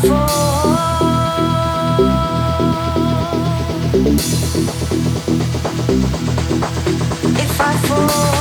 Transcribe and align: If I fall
If 0.00 0.10
I 7.60 7.76
fall 7.88 8.37